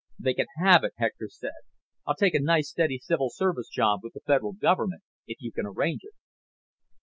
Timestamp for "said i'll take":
1.29-2.33